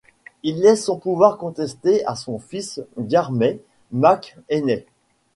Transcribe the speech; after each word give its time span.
Il 0.41 0.61
laisse 0.61 0.83
son 0.85 0.97
pouvoir 0.97 1.37
contesté 1.37 2.03
à 2.07 2.15
son 2.15 2.39
fils 2.39 2.81
Diarmait 2.97 3.59
mac 3.91 4.35
Énnai. 4.49 4.87